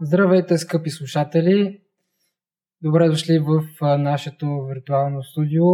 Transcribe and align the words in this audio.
Здравейте, 0.00 0.58
скъпи 0.58 0.90
слушатели! 0.90 1.80
Добре 2.82 3.08
дошли 3.08 3.38
в 3.38 3.62
нашето 3.98 4.64
виртуално 4.64 5.22
студио. 5.22 5.64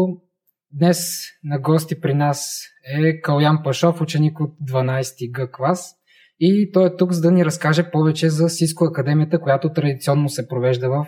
Днес 0.73 1.23
на 1.45 1.59
гости 1.59 2.01
при 2.01 2.15
нас 2.15 2.63
е 2.97 3.21
Калян 3.21 3.63
Пашов, 3.65 4.01
ученик 4.01 4.41
от 4.41 4.57
12 4.71 5.33
Г 5.33 5.51
клас. 5.51 5.95
И 6.41 6.71
той 6.73 6.87
е 6.87 6.97
тук, 6.97 7.13
за 7.13 7.21
да 7.21 7.31
ни 7.31 7.45
разкаже 7.45 7.91
повече 7.91 8.29
за 8.31 8.49
Сиско 8.49 8.85
Академията, 8.85 9.41
която 9.41 9.73
традиционно 9.73 10.29
се 10.29 10.49
провежда 10.49 10.89
в 10.89 11.07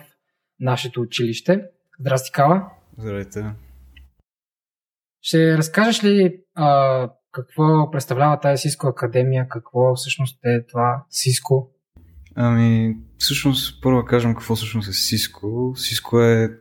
нашето 0.59 1.01
училище. 1.01 1.61
Здрасти, 1.99 2.31
Кала! 2.31 2.71
Здравейте! 2.97 3.45
Ще 5.21 5.57
разкажеш 5.57 6.03
ли 6.03 6.43
а, 6.55 7.09
какво 7.31 7.91
представлява 7.91 8.39
тази 8.39 8.61
Сиско 8.61 8.87
Академия, 8.87 9.47
какво 9.49 9.95
всъщност 9.95 10.45
е 10.45 10.65
това 10.65 11.05
Сиско? 11.09 11.76
Ами, 12.39 12.97
всъщност, 13.17 13.81
първо 13.81 14.05
кажем 14.05 14.33
какво 14.33 14.55
всъщност 14.55 14.87
е 14.87 14.91
Cisco. 14.91 15.41
Cisco 15.75 16.21
е 16.23 16.57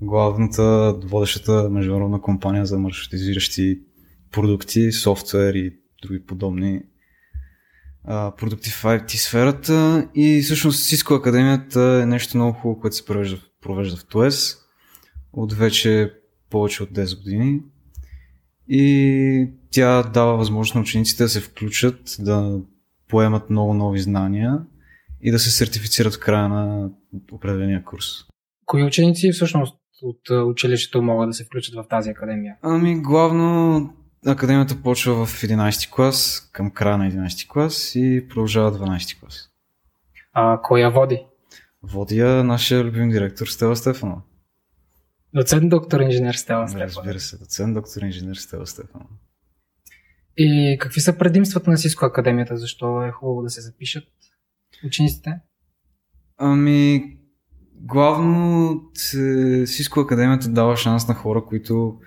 главната, 0.00 0.94
водещата 1.04 1.70
международна 1.70 2.20
компания 2.20 2.66
за 2.66 2.78
маршрутизиращи 2.78 3.80
продукти, 4.32 4.92
софтуер 4.92 5.54
и 5.54 5.76
други 6.02 6.26
подобни 6.26 6.80
а, 8.04 8.30
продукти 8.36 8.70
в 8.70 8.82
IT 8.82 9.16
сферата. 9.16 10.08
И 10.14 10.40
всъщност 10.42 10.84
Cisco 10.84 11.18
Академията 11.18 12.00
е 12.02 12.06
нещо 12.06 12.36
много 12.36 12.52
хубаво, 12.52 12.80
което 12.80 12.96
се 12.96 13.04
провежда, 13.04 13.38
провежда 13.60 13.96
в 13.96 14.04
ТОЕС 14.04 14.56
от 15.32 15.52
вече 15.52 16.12
повече 16.50 16.82
от 16.82 16.90
10 16.90 17.16
години. 17.22 17.60
И 18.68 19.48
тя 19.70 20.02
дава 20.02 20.36
възможност 20.36 20.74
на 20.74 20.80
учениците 20.80 21.22
да 21.22 21.28
се 21.28 21.40
включат, 21.40 22.16
да 22.18 22.60
поемат 23.08 23.50
много 23.50 23.74
нови 23.74 24.00
знания 24.00 24.60
и 25.24 25.30
да 25.30 25.38
се 25.38 25.50
сертифицират 25.50 26.14
в 26.14 26.20
края 26.20 26.48
на 26.48 26.90
определения 27.32 27.84
курс. 27.84 28.06
Кои 28.66 28.84
ученици 28.84 29.32
всъщност 29.32 29.76
от 30.02 30.30
училището 30.30 31.02
могат 31.02 31.28
да 31.28 31.34
се 31.34 31.44
включат 31.44 31.74
в 31.74 31.84
тази 31.88 32.10
академия? 32.10 32.56
Ами 32.62 33.00
главно 33.00 33.96
академията 34.26 34.82
почва 34.82 35.26
в 35.26 35.42
11 35.42 35.90
клас, 35.94 36.50
към 36.52 36.70
края 36.70 36.98
на 36.98 37.10
11 37.10 37.48
клас 37.48 37.92
и 37.94 38.26
продължава 38.28 38.78
12 38.78 39.20
клас. 39.20 39.50
А 40.32 40.60
кой 40.62 40.80
я 40.80 40.90
води? 40.90 41.26
Води 41.82 42.18
я 42.18 42.44
нашия 42.44 42.84
любим 42.84 43.10
директор 43.10 43.46
Стела 43.46 43.76
Стефанова. 43.76 44.22
Доцент 45.34 45.68
доктор 45.68 46.00
инженер 46.00 46.34
Стела 46.34 46.68
Стефанова. 46.68 46.96
Разбира 46.96 47.20
се, 47.20 47.38
доцент 47.38 47.74
доктор 47.74 48.02
инженер 48.02 48.34
Стела 48.34 48.66
Стефанова. 48.66 49.10
И 50.36 50.78
какви 50.80 51.00
са 51.00 51.18
предимствата 51.18 51.70
на 51.70 51.78
Сиско 51.78 52.04
Академията? 52.04 52.56
Защо 52.56 53.04
е 53.04 53.10
хубаво 53.10 53.42
да 53.42 53.50
се 53.50 53.60
запишат 53.60 54.04
учениците? 54.86 55.38
Ами, 56.38 57.16
главно 57.74 58.80
Сиско 59.66 60.00
Академията 60.00 60.48
дава 60.48 60.76
шанс 60.76 61.08
на 61.08 61.14
хора, 61.14 61.44
които 61.44 61.98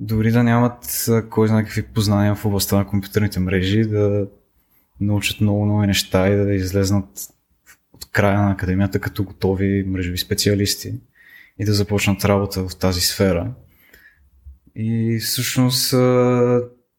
дори 0.00 0.30
да 0.32 0.42
нямат 0.42 1.08
кой 1.30 1.48
знае 1.48 1.64
какви 1.64 1.82
познания 1.82 2.34
в 2.34 2.44
областта 2.44 2.76
на 2.76 2.86
компютърните 2.86 3.40
мрежи, 3.40 3.84
да 3.84 4.26
научат 5.00 5.40
много 5.40 5.66
нови 5.66 5.86
неща 5.86 6.28
и 6.28 6.36
да 6.36 6.54
излезнат 6.54 7.08
от 7.92 8.10
края 8.10 8.42
на 8.42 8.50
академията 8.50 9.00
като 9.00 9.24
готови 9.24 9.84
мрежови 9.86 10.18
специалисти 10.18 10.94
и 11.58 11.64
да 11.64 11.72
започнат 11.72 12.24
работа 12.24 12.68
в 12.68 12.76
тази 12.76 13.00
сфера. 13.00 13.54
И 14.74 15.18
всъщност 15.18 15.94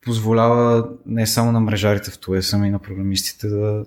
позволява 0.02 0.89
не 1.05 1.27
само 1.27 1.52
на 1.52 1.59
мрежарите 1.59 2.11
в 2.11 2.19
ТУЕС, 2.19 2.53
ами 2.53 2.67
и 2.67 2.71
на 2.71 2.80
програмистите 2.80 3.47
да 3.47 3.85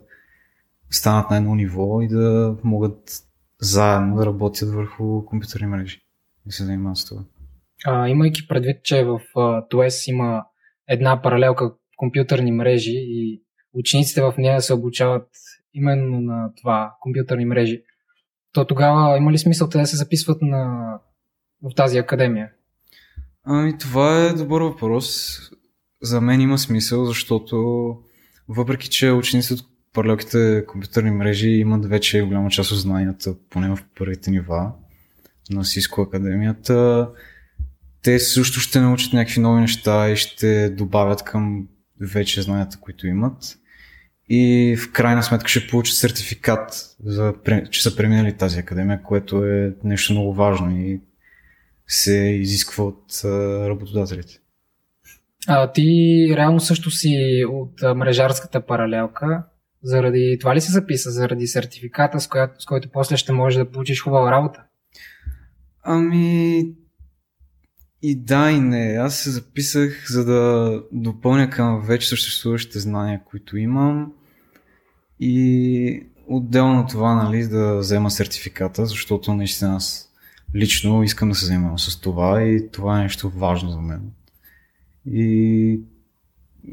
станат 0.94 1.30
на 1.30 1.36
едно 1.36 1.54
ниво 1.54 2.00
и 2.02 2.08
да 2.08 2.56
могат 2.64 3.22
заедно 3.60 4.16
да 4.16 4.26
работят 4.26 4.74
върху 4.74 5.24
компютърни 5.24 5.66
мрежи 5.66 6.00
и 6.46 6.52
се 6.52 6.64
занимават 6.64 6.96
с 6.96 7.04
това. 7.04 7.22
А, 7.84 8.08
имайки 8.08 8.48
предвид, 8.48 8.84
че 8.84 9.04
в 9.04 9.20
ТУЕС 9.70 10.06
има 10.06 10.44
една 10.88 11.22
паралелка 11.22 11.72
компютърни 11.96 12.52
мрежи 12.52 12.94
и 12.94 13.42
учениците 13.74 14.22
в 14.22 14.34
нея 14.38 14.60
се 14.60 14.74
обучават 14.74 15.28
именно 15.74 16.20
на 16.20 16.52
това 16.56 16.94
компютърни 17.00 17.44
мрежи, 17.44 17.82
то 18.52 18.64
тогава 18.64 19.16
има 19.16 19.32
ли 19.32 19.38
смисъл 19.38 19.68
те 19.68 19.78
да 19.78 19.86
се 19.86 19.96
записват 19.96 20.42
на, 20.42 20.92
в 21.62 21.74
тази 21.76 21.98
академия? 21.98 22.50
Ами 23.44 23.78
това 23.78 24.26
е 24.26 24.32
добър 24.32 24.62
въпрос. 24.62 25.38
За 26.02 26.20
мен 26.20 26.40
има 26.40 26.58
смисъл, 26.58 27.04
защото 27.04 27.56
въпреки, 28.48 28.88
че 28.88 29.10
учениците 29.10 29.54
от 29.54 29.71
паралелките 29.92 30.64
компютърни 30.68 31.10
мрежи 31.10 31.48
имат 31.48 31.86
вече 31.86 32.22
голяма 32.22 32.50
част 32.50 32.72
от 32.72 32.78
знанията, 32.78 33.34
поне 33.50 33.68
в 33.68 33.78
първите 33.98 34.30
нива 34.30 34.72
на 35.50 35.64
Cisco 35.64 36.06
Академията. 36.08 37.08
Те 38.02 38.18
също 38.18 38.60
ще 38.60 38.80
научат 38.80 39.12
някакви 39.12 39.40
нови 39.40 39.60
неща 39.60 40.10
и 40.10 40.16
ще 40.16 40.70
добавят 40.70 41.22
към 41.22 41.68
вече 42.00 42.42
знанията, 42.42 42.78
които 42.80 43.06
имат. 43.06 43.58
И 44.28 44.76
в 44.76 44.92
крайна 44.92 45.22
сметка 45.22 45.48
ще 45.48 45.66
получат 45.66 45.96
сертификат, 45.96 46.96
за, 47.04 47.34
че 47.70 47.82
са 47.82 47.96
преминали 47.96 48.36
тази 48.36 48.58
академия, 48.58 49.02
което 49.02 49.44
е 49.44 49.74
нещо 49.84 50.12
много 50.12 50.34
важно 50.34 50.70
и 50.70 51.00
се 51.86 52.14
изисква 52.14 52.84
от 52.84 53.20
работодателите. 53.68 54.38
А, 55.48 55.72
ти 55.72 56.26
реално 56.36 56.60
също 56.60 56.90
си 56.90 57.44
от 57.48 57.96
мрежарската 57.96 58.66
паралелка. 58.66 59.42
Заради 59.82 60.36
това 60.40 60.54
ли 60.54 60.60
се 60.60 60.72
записа? 60.72 61.10
Заради 61.10 61.46
сертификата, 61.46 62.20
с, 62.20 62.28
която, 62.28 62.62
с 62.62 62.64
който 62.64 62.88
после 62.92 63.16
ще 63.16 63.32
можеш 63.32 63.58
да 63.58 63.70
получиш 63.70 64.02
хубава 64.02 64.30
работа? 64.30 64.62
Ами, 65.82 66.64
и 68.02 68.16
да, 68.16 68.50
и 68.50 68.60
не. 68.60 68.96
Аз 69.00 69.16
се 69.16 69.30
записах, 69.30 70.04
за 70.08 70.24
да 70.24 70.82
допълня 70.92 71.50
към 71.50 71.82
вече 71.86 72.08
съществуващите 72.08 72.78
знания, 72.78 73.20
които 73.24 73.56
имам. 73.56 74.12
И 75.20 76.06
отделно 76.26 76.86
това, 76.86 77.14
нали, 77.14 77.46
да 77.46 77.78
взема 77.78 78.10
сертификата, 78.10 78.86
защото 78.86 79.34
наистина 79.34 79.76
аз 79.76 80.12
лично 80.54 81.02
искам 81.02 81.28
да 81.28 81.34
се 81.34 81.46
занимавам 81.46 81.78
с 81.78 82.00
това 82.00 82.42
и 82.42 82.70
това 82.70 82.98
е 82.98 83.02
нещо 83.02 83.30
важно 83.30 83.70
за 83.70 83.80
мен. 83.80 84.10
И 85.06 85.80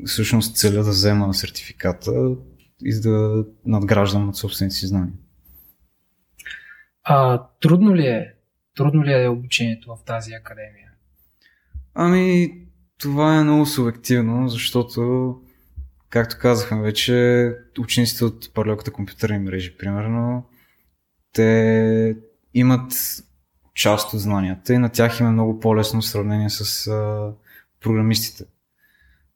всъщност 0.06 0.56
целя 0.56 0.84
да 0.84 0.90
взема 0.90 1.34
сертификата 1.34 2.36
и 2.84 3.02
да 3.02 3.46
надграждам 3.66 4.26
над 4.26 4.36
собствените 4.36 4.76
си 4.76 4.88
знания. 4.88 5.14
А, 7.04 7.44
трудно 7.62 7.96
ли 7.96 8.08
е? 8.08 8.34
Трудно 8.76 9.04
ли 9.04 9.24
е 9.24 9.28
обучението 9.28 9.96
в 9.96 10.06
тази 10.06 10.34
академия? 10.34 10.92
Ами, 11.94 12.54
това 12.98 13.38
е 13.38 13.44
много 13.44 13.66
субективно, 13.66 14.50
защото, 14.50 15.36
както 16.10 16.38
казахме 16.40 16.82
вече, 16.82 17.54
учениците 17.80 18.26
от 18.26 18.54
паралелката 18.54 18.92
компютърни 18.92 19.40
мрежи, 19.40 19.78
примерно, 19.78 20.46
те 21.34 22.16
имат 22.54 22.94
част 23.76 24.14
от 24.14 24.20
знанията 24.20 24.74
и 24.74 24.78
на 24.78 24.90
тях 24.90 25.20
им 25.20 25.28
е 25.28 25.32
много 25.32 25.60
по-лесно 25.60 26.02
в 26.02 26.08
сравнение 26.08 26.50
с 26.50 26.88
а, 26.88 27.34
програмистите. 27.82 28.44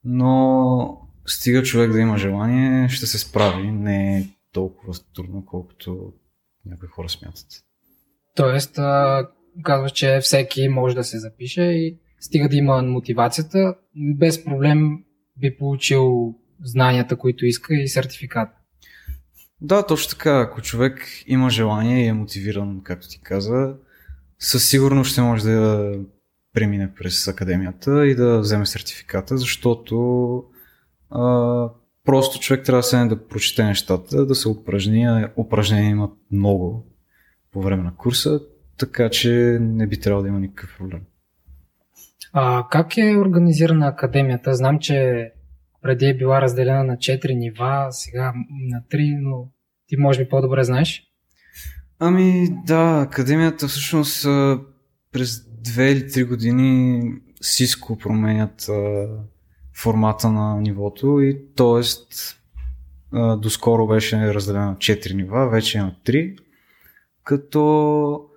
Но 0.04 1.03
стига 1.26 1.64
човек 1.64 1.92
да 1.92 2.00
има 2.00 2.18
желание, 2.18 2.90
ще 2.90 3.06
се 3.06 3.20
справи. 3.20 3.72
Не 3.72 4.18
е 4.18 4.28
толкова 4.52 4.94
трудно, 5.16 5.46
колкото 5.46 6.14
някои 6.66 6.88
хора 6.88 7.10
смятат. 7.10 7.48
Тоест, 8.36 8.80
казваш, 9.64 9.92
че 9.92 10.20
всеки 10.22 10.70
може 10.70 10.96
да 10.96 11.04
се 11.04 11.20
запише 11.20 11.62
и 11.62 12.00
стига 12.20 12.50
да 12.50 12.56
има 12.56 12.82
мотивацията, 12.82 13.76
без 13.96 14.46
проблем 14.46 15.04
би 15.38 15.58
получил 15.58 16.36
знанията, 16.64 17.16
които 17.16 17.46
иска 17.46 17.76
и 17.76 17.88
сертификат. 17.88 18.50
Да, 19.62 19.86
точно 19.86 20.10
така. 20.10 20.40
Ако 20.40 20.62
човек 20.62 21.08
има 21.28 21.50
желание 21.50 22.06
и 22.06 22.08
е 22.08 22.14
мотивиран, 22.14 22.82
както 22.84 23.08
ти 23.10 23.22
каза, 23.22 23.76
със 24.40 24.70
сигурност 24.70 25.12
ще 25.12 25.22
може 25.22 25.44
да 25.44 25.92
премине 26.54 26.94
през 26.94 27.28
академията 27.28 28.08
и 28.08 28.16
да 28.16 28.40
вземе 28.40 28.66
сертификата, 28.66 29.38
защото 29.38 30.44
а, 31.14 31.70
просто 32.06 32.40
човек 32.40 32.66
трябва 32.66 32.80
да 32.80 32.84
се 32.84 33.06
да 33.06 33.28
прочете 33.28 33.64
нещата, 33.64 34.26
да 34.26 34.36
се 34.36 34.50
упражни. 34.50 35.26
Упражнения 35.38 35.90
имат 35.90 36.14
много 36.32 36.86
по 37.52 37.62
време 37.62 37.84
на 37.84 37.96
курса, 37.96 38.40
така 38.78 39.10
че 39.10 39.58
не 39.62 39.88
би 39.88 40.00
трябвало 40.00 40.24
да 40.24 40.30
има 40.30 40.40
никакъв 40.40 40.78
проблем. 40.78 41.02
А, 42.34 42.68
как 42.72 42.98
е 42.98 43.18
организирана 43.18 43.88
академията? 43.88 44.56
Знам, 44.56 44.80
че 44.80 45.30
преди 45.82 46.06
е 46.06 46.18
била 46.18 46.42
разделена 46.42 46.84
на 46.84 46.98
4 46.98 47.36
нива, 47.36 47.88
сега 47.92 48.34
на 48.70 48.82
3, 48.92 49.18
но 49.22 49.48
ти 49.88 49.98
може 49.98 50.24
би 50.24 50.30
по-добре 50.30 50.64
знаеш. 50.64 51.04
Ами 52.00 52.50
да, 52.66 53.02
академията 53.02 53.68
всъщност 53.68 54.24
през 55.12 55.38
2 55.38 55.82
или 55.82 56.02
3 56.02 56.28
години 56.28 57.02
Cisco 57.44 58.04
променят 58.04 58.70
формата 59.76 60.32
на 60.32 60.62
нивото 60.62 61.22
и 61.22 61.42
т.е. 61.56 61.82
доскоро 63.38 63.88
беше 63.88 64.34
разделена 64.34 64.66
на 64.66 64.76
4 64.76 65.14
нива, 65.14 65.50
вече 65.50 65.78
има 65.78 65.96
3, 66.06 66.38
като 67.24 68.30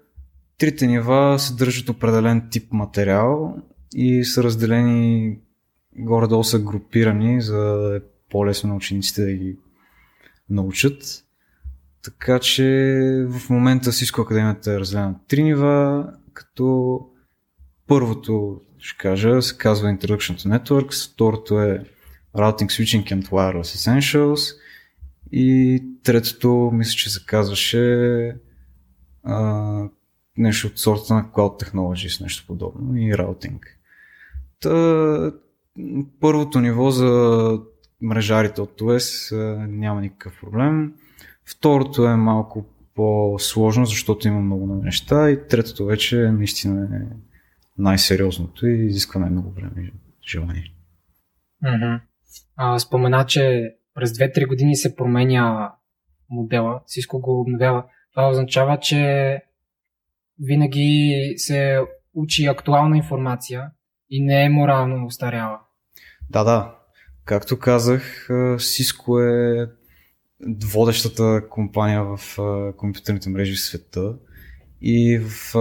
трите 0.59 0.87
нива 0.87 1.39
съдържат 1.39 1.89
определен 1.89 2.49
тип 2.51 2.73
материал 2.73 3.57
и 3.95 4.25
са 4.25 4.43
разделени 4.43 5.39
горе-долу 5.99 6.45
са 6.45 6.59
групирани, 6.59 7.41
за 7.41 7.57
да 7.57 7.97
е 7.97 8.01
по-лесно 8.31 8.69
на 8.69 8.77
учениците 8.77 9.25
да 9.25 9.33
ги 9.33 9.57
научат. 10.51 11.25
Така 12.05 12.39
че 12.39 12.65
в 13.29 13.51
момента 13.51 13.93
Cisco 13.93 14.23
Академията 14.23 14.73
е 14.73 14.81
разделена 14.81 15.09
на 15.09 15.21
три 15.29 15.43
нива, 15.43 16.07
като 16.33 17.01
първото, 17.87 18.61
ще 18.87 18.99
кажа, 18.99 19.43
се 19.43 19.59
казва 19.59 19.89
Introduction 19.89 20.37
to 20.37 20.59
Networks, 20.59 21.13
второто 21.13 21.61
е 21.61 21.85
Routing 22.37 22.67
Switching 22.67 23.05
and 23.05 23.29
Wireless 23.29 23.63
Essentials 23.63 24.57
и 25.33 25.83
третото, 26.03 26.71
мисля, 26.73 26.93
че 26.93 27.11
се 27.11 27.25
казваше 27.27 28.37
а, 29.25 29.89
нещо 30.37 30.67
от 30.67 30.79
сорта 30.79 31.15
на 31.15 31.25
Cloud 31.25 31.65
Technologies, 31.65 32.23
нещо 32.23 32.45
подобно 32.47 32.97
и 32.97 33.15
Routing. 33.15 33.59
Та, 34.61 35.33
първото 36.21 36.61
ниво 36.61 36.91
за 36.91 37.61
мрежарите 38.03 38.61
от 38.61 38.81
OS 38.81 39.35
няма 39.67 40.01
никакъв 40.01 40.41
проблем. 40.41 40.93
Второто 41.45 42.07
е 42.07 42.17
малко 42.17 42.67
по-сложно, 42.95 43.87
защото 43.87 44.29
има 44.29 44.41
много 44.41 44.67
неща 44.67 45.31
и 45.31 45.49
третото 45.49 45.85
вече 45.85 46.17
наистина 46.17 46.89
е 46.97 47.26
най-сериозното 47.79 48.67
и 48.67 48.87
изисква 48.87 49.21
най-много 49.21 49.51
време 49.51 49.73
и 49.79 49.93
желание. 50.31 50.73
Mm-hmm. 51.65 52.01
А, 52.57 52.79
спомена, 52.79 53.27
че 53.27 53.75
през 53.95 54.11
2-3 54.11 54.49
години 54.49 54.77
се 54.77 54.97
променя 54.97 55.73
модела, 56.31 56.81
Cisco 56.87 57.21
го 57.21 57.41
обновява. 57.41 57.85
Това 58.13 58.29
означава, 58.29 58.81
че 58.81 59.43
винаги 60.41 61.35
се 61.37 61.81
учи 62.15 62.47
актуална 62.47 62.97
информация 62.97 63.71
и 64.11 64.25
не 64.25 64.45
е 64.45 64.49
морално 64.49 65.07
устаряла. 65.07 65.59
Да, 66.31 66.45
да. 66.45 66.75
Както 67.25 67.59
казах, 67.59 68.27
Cisco 68.57 69.21
е 69.21 69.71
водещата 70.65 71.49
компания 71.51 72.05
в 72.05 72.39
компютърните 72.77 73.31
мрежи 73.31 73.55
в 73.55 73.61
света 73.61 74.17
и 74.81 75.19
в 75.19 75.55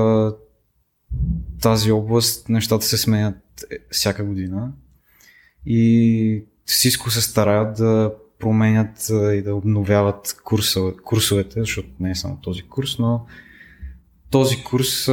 тази 1.62 1.92
област 1.92 2.50
нещата 2.50 2.86
се 2.86 2.98
сменят 2.98 3.66
е, 3.72 3.78
всяка 3.92 4.24
година. 4.24 4.72
И 5.66 6.44
Cisco 6.68 7.10
се 7.10 7.22
стараят 7.22 7.78
да 7.78 8.14
променят 8.40 9.10
и 9.10 9.42
да 9.42 9.56
обновяват 9.56 10.42
курсове, 10.44 10.94
курсовете, 11.04 11.60
защото 11.60 11.90
не 12.00 12.12
е 12.12 12.16
само 12.16 12.38
този 12.42 12.62
курс, 12.62 13.00
но 13.00 13.26
този 14.30 14.64
курс 14.64 15.08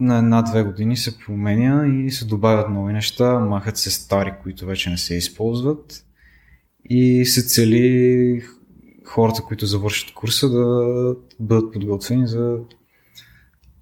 на 0.00 0.18
една-две 0.18 0.62
години 0.62 0.96
се 0.96 1.18
променя 1.18 1.86
и 1.86 2.10
се 2.10 2.24
добавят 2.24 2.70
нови 2.70 2.92
неща, 2.92 3.38
махат 3.38 3.76
се 3.76 3.90
стари, 3.90 4.32
които 4.42 4.66
вече 4.66 4.90
не 4.90 4.98
се 4.98 5.14
използват. 5.14 6.04
И 6.84 7.24
се 7.26 7.42
цели 7.42 8.42
хората, 9.04 9.42
които 9.42 9.66
завършат 9.66 10.14
курса 10.14 10.48
да 10.48 11.16
бъдат 11.40 11.72
подготвени 11.72 12.26
за 12.26 12.56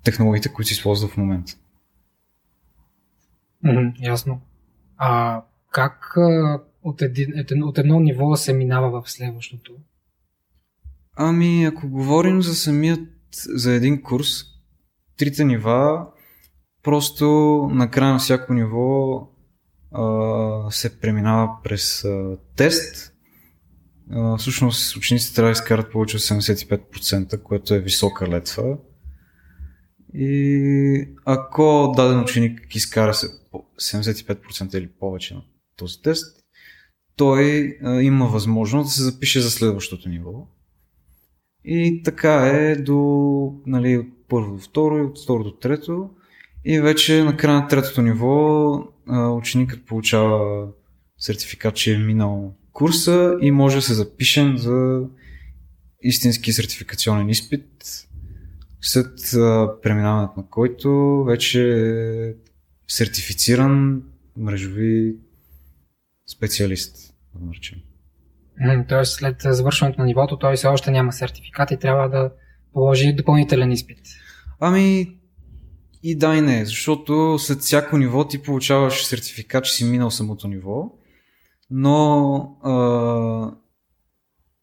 технологиите, 0.06 0.52
които 0.52 0.68
се 0.68 0.74
използват 0.74 1.10
в 1.10 1.16
момента. 1.16 1.52
Mm, 3.64 3.94
ясно. 4.00 4.40
А 4.96 5.42
как 5.70 6.16
от, 6.82 7.02
един, 7.02 7.64
от 7.64 7.78
едно 7.78 8.00
ниво 8.00 8.36
се 8.36 8.52
минава 8.52 9.02
в 9.02 9.10
следващото? 9.10 9.72
Ами, 11.16 11.64
ако 11.64 11.88
говорим 11.88 12.42
за 12.42 12.54
самият, 12.54 13.08
за 13.48 13.72
един 13.72 14.02
курс, 14.02 14.44
трите 15.16 15.44
нива, 15.44 16.06
просто 16.82 17.26
на 17.72 17.90
края 17.90 18.12
на 18.12 18.18
всяко 18.18 18.54
ниво 18.54 19.20
а, 19.92 20.70
се 20.70 21.00
преминава 21.00 21.48
през 21.64 22.04
а, 22.04 22.36
тест. 22.56 23.12
А, 24.10 24.36
всъщност 24.36 24.96
учениците 24.96 25.34
трябва 25.34 25.48
да 25.48 25.52
изкарат 25.52 25.92
повече 25.92 26.16
от 26.16 26.22
75%, 26.22 27.42
което 27.42 27.74
е 27.74 27.80
висока 27.80 28.28
летва. 28.28 28.78
И 30.14 31.08
ако 31.24 31.92
даден 31.96 32.20
ученик 32.20 32.74
изкара 32.74 33.14
75% 33.14 34.74
или 34.78 34.88
повече 34.88 35.34
на 35.34 35.42
този 35.76 36.02
тест, 36.02 36.42
той 37.16 37.78
има 38.02 38.26
възможност 38.26 38.88
да 38.88 38.92
се 38.92 39.02
запише 39.02 39.40
за 39.40 39.50
следващото 39.50 40.08
ниво. 40.08 40.48
И 41.64 42.02
така 42.04 42.46
е 42.46 42.76
до 42.76 42.96
нали, 43.66 43.96
от 43.96 44.06
първо 44.28 44.54
до 44.54 44.62
второ 44.62 44.98
и 44.98 45.02
от 45.02 45.22
второ 45.22 45.44
до 45.44 45.50
трето. 45.50 46.10
И 46.64 46.80
вече 46.80 47.24
на 47.24 47.36
края 47.36 47.60
на 47.60 47.68
третото 47.68 48.02
ниво 48.02 48.74
ученикът 49.36 49.86
получава 49.86 50.68
сертификат, 51.18 51.74
че 51.74 51.94
е 51.94 51.98
минал 51.98 52.54
курса 52.72 53.36
и 53.40 53.50
може 53.50 53.76
да 53.76 53.82
се 53.82 53.94
запишем 53.94 54.58
за 54.58 55.02
истински 56.02 56.52
сертификационен 56.52 57.28
изпит, 57.28 57.66
след 58.80 59.34
а, 59.34 59.68
преминаването 59.82 60.40
на 60.40 60.46
който 60.46 61.24
вече 61.24 61.70
е 61.70 62.34
сертифициран 62.88 64.02
мрежови 64.36 65.16
специалист, 66.26 67.14
да 67.34 67.46
наречем. 67.46 67.78
Тоест 68.88 69.14
след 69.14 69.36
завършването 69.40 70.00
на 70.00 70.06
нивото 70.06 70.38
той 70.38 70.56
все 70.56 70.66
още 70.66 70.90
няма 70.90 71.12
сертификат 71.12 71.70
и 71.70 71.78
трябва 71.78 72.08
да 72.08 72.30
положи 72.72 73.12
допълнителен 73.12 73.72
изпит. 73.72 73.98
Ами 74.60 75.16
и 76.02 76.18
да 76.18 76.36
и 76.36 76.40
не, 76.40 76.64
защото 76.64 77.38
след 77.38 77.58
всяко 77.58 77.98
ниво 77.98 78.28
ти 78.28 78.42
получаваш 78.42 79.04
сертификат, 79.04 79.64
че 79.64 79.72
си 79.72 79.84
минал 79.84 80.10
самото 80.10 80.48
ниво, 80.48 80.92
но 81.70 82.36
а, 82.62 83.56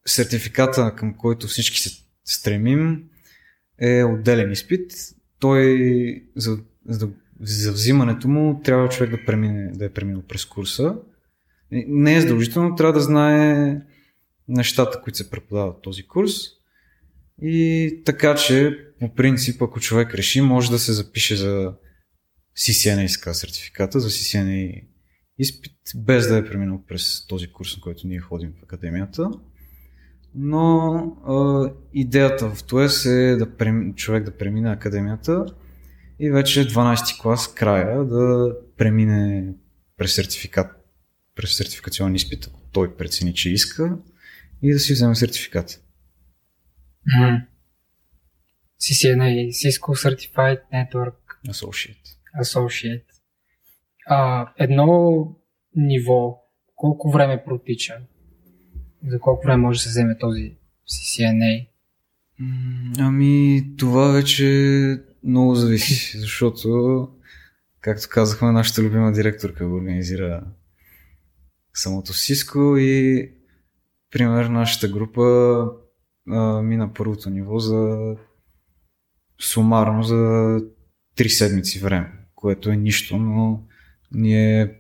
сертификата, 0.06 0.96
към 0.96 1.18
който 1.18 1.48
всички 1.48 1.80
се 1.80 1.90
стремим, 2.26 3.04
е 3.80 4.04
отделен 4.04 4.52
изпит. 4.52 4.92
Той 5.40 6.24
за, 6.36 6.58
за, 6.90 7.10
за 7.42 7.72
взимането 7.72 8.28
му 8.28 8.62
трябва 8.64 8.90
човек 8.90 9.12
да, 9.12 9.26
премине, 9.26 9.72
да 9.72 9.86
е 9.86 9.90
преминал 9.90 10.22
през 10.22 10.46
курса. 10.46 10.96
Не 11.72 12.16
е 12.16 12.22
задължително, 12.22 12.76
трябва 12.76 12.94
да 12.94 13.02
знае 13.02 13.78
нещата, 14.48 15.02
които 15.02 15.18
се 15.18 15.30
преподават 15.30 15.78
в 15.78 15.82
този 15.82 16.08
курс. 16.08 16.34
И 17.42 18.02
така, 18.06 18.36
че 18.36 18.78
по 19.00 19.14
принцип, 19.14 19.62
ако 19.62 19.80
човек 19.80 20.16
реши, 20.16 20.42
може 20.42 20.72
да 20.72 20.80
се 20.80 20.94
запише 20.94 21.36
за 21.36 21.74
CCNA 22.58 23.32
сертификата, 23.32 24.00
за 24.00 24.10
CCNA 24.10 24.84
изпит, 25.38 25.74
без 25.96 26.28
да 26.28 26.38
е 26.38 26.46
преминал 26.46 26.84
през 26.88 27.28
този 27.28 27.52
курс, 27.52 27.78
на 27.78 27.82
който 27.82 28.08
ние 28.08 28.20
ходим 28.20 28.54
в 28.60 28.64
академията. 28.64 29.32
Но 30.36 30.96
а, 31.28 31.73
идеята 31.94 32.56
в 32.56 32.64
ТОЕС 32.64 33.06
е 33.06 33.36
да 33.36 33.58
прем... 33.58 33.94
човек 33.96 34.24
да 34.24 34.38
премине 34.38 34.72
академията 34.72 35.46
и 36.20 36.30
вече 36.30 36.68
12 36.68 37.22
клас 37.22 37.54
края 37.54 38.06
да 38.06 38.56
премине 38.78 39.54
през 39.98 40.16
сертификат, 40.16 40.68
през 41.36 41.58
сертификационен 41.58 42.16
изпит, 42.16 42.48
ако 42.48 42.60
той 42.72 42.96
прецени, 42.96 43.34
че 43.34 43.50
иска 43.50 43.98
и 44.62 44.74
да 44.74 44.80
си 44.80 44.94
вземе 44.94 45.16
сертификат. 45.16 45.84
Mm-hmm. 47.08 47.46
CCNA, 48.82 49.50
Cisco 49.50 49.94
Certified 50.04 50.62
Network 50.74 51.16
Associate. 51.48 52.08
Associate. 52.44 53.06
А, 54.06 54.50
едно 54.58 55.36
ниво, 55.76 56.42
колко 56.76 57.12
време 57.12 57.44
протича? 57.44 58.02
За 59.08 59.20
колко 59.20 59.46
време 59.46 59.58
може 59.58 59.78
да 59.78 59.84
се 59.84 59.90
вземе 59.90 60.18
този 60.18 60.58
CCNA? 60.88 61.68
Ами, 63.00 63.64
това 63.78 64.12
вече 64.12 65.04
много 65.24 65.56
зависи, 65.56 66.20
защото, 66.20 67.10
както 67.82 68.08
казахме, 68.10 68.52
нашата 68.52 68.82
любима 68.82 69.12
директорка 69.12 69.68
го 69.68 69.76
организира 69.76 70.44
самото 71.74 72.14
Cisco 72.14 72.80
и, 72.80 73.32
пример, 74.12 74.46
нашата 74.46 74.88
група 74.88 75.22
а, 76.30 76.62
мина 76.62 76.94
първото 76.94 77.30
ниво 77.30 77.60
за 77.60 77.98
сумарно 79.42 80.04
за 80.04 80.16
3 81.18 81.28
седмици 81.28 81.80
време, 81.80 82.12
което 82.36 82.70
е 82.70 82.76
нищо, 82.76 83.18
но 83.18 83.64
ние 84.12 84.76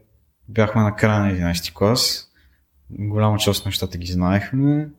бяхме 0.49 0.81
на 0.81 0.95
края 0.95 1.19
на 1.19 1.53
11 1.53 1.73
клас, 1.73 2.31
голяма 2.89 3.37
част 3.37 3.59
от 3.59 3.65
нещата 3.65 3.97
ги 3.97 4.11
знаехме. 4.11 4.89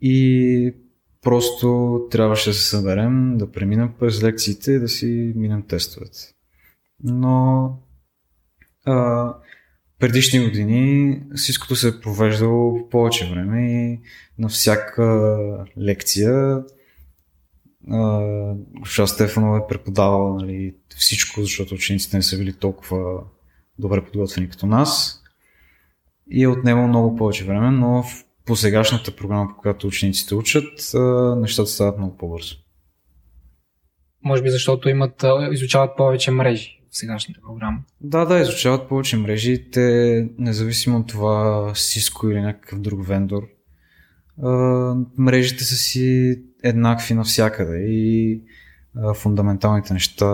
И 0.00 0.74
просто 1.22 2.00
трябваше 2.10 2.50
да 2.50 2.54
се 2.54 2.68
съберем, 2.68 3.38
да 3.38 3.52
преминем 3.52 3.92
през 3.98 4.22
лекциите 4.22 4.72
и 4.72 4.78
да 4.78 4.88
си 4.88 5.32
минем 5.36 5.62
тестовете. 5.62 6.18
Но 7.04 7.78
а, 8.84 9.34
предишни 9.98 10.44
години 10.44 11.20
всичкото 11.34 11.76
се 11.76 11.88
е 11.88 12.00
провеждало 12.00 12.88
повече 12.88 13.30
време 13.30 13.72
и 13.72 14.00
на 14.38 14.48
всяка 14.48 15.66
лекция 15.78 16.62
госпожа 18.80 19.06
Стефанова 19.06 19.58
е 19.58 19.66
преподавала 19.68 20.34
нали, 20.34 20.74
всичко, 20.96 21.40
защото 21.40 21.74
учениците 21.74 22.16
не 22.16 22.22
са 22.22 22.38
били 22.38 22.52
толкова 22.52 23.22
добре 23.78 24.04
подготвени 24.04 24.48
като 24.48 24.66
нас 24.66 25.22
и 26.30 26.42
е 26.42 26.48
отнемал 26.48 26.88
много 26.88 27.16
повече 27.16 27.44
време, 27.44 27.70
но 27.70 28.02
в 28.02 28.24
по 28.50 28.56
сегашната 28.56 29.16
програма, 29.16 29.48
по 29.48 29.56
която 29.56 29.86
учениците 29.86 30.34
учат, 30.34 30.92
нещата 31.36 31.68
стават 31.68 31.98
много 31.98 32.16
по-бързо. 32.16 32.56
Може 34.24 34.42
би 34.42 34.50
защото 34.50 34.88
имат, 34.88 35.24
изучават 35.52 35.96
повече 35.96 36.30
мрежи 36.30 36.82
в 36.90 36.96
сегашната 36.96 37.40
програма. 37.40 37.78
Да, 38.00 38.24
да, 38.24 38.40
изучават 38.40 38.88
повече 38.88 39.16
мрежи. 39.16 39.70
Те, 39.70 40.28
независимо 40.38 40.98
от 40.98 41.06
това 41.06 41.70
Cisco 41.74 42.32
или 42.32 42.40
някакъв 42.40 42.80
друг 42.80 43.06
вендор, 43.06 43.42
мрежите 45.18 45.64
са 45.64 45.74
си 45.74 46.36
еднакви 46.62 47.14
навсякъде 47.14 47.78
и 47.78 48.40
фундаменталните 49.14 49.92
неща 49.92 50.26